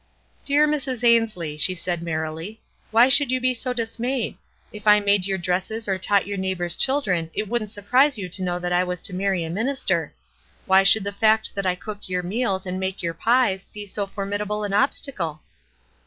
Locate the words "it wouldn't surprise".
7.35-8.17